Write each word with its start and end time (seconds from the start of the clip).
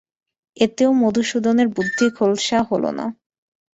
এতেও 0.57 0.91
মধুসূদনের 1.01 1.67
বুদ্ধি 1.67 2.05
খোলসা 2.09 2.59
হল 2.69 2.83
না। 2.91 3.05